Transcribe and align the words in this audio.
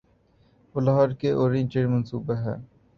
وہ 0.75 0.81
لاہور 0.81 1.09
کا 1.19 1.29
orange 1.33 1.73
train 1.73 1.91
منصوبہ 1.91 2.35
ہے۔ 2.45 2.55